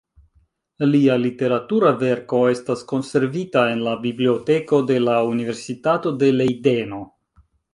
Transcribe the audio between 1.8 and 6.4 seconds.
verko estas konservita en la Biblioteko de la Universitato de